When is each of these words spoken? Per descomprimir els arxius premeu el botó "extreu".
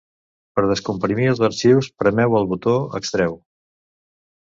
Per 0.59 0.63
descomprimir 0.71 1.27
els 1.33 1.43
arxius 1.49 1.91
premeu 2.03 2.41
el 2.43 2.51
botó 2.55 2.77
"extreu". 3.03 3.41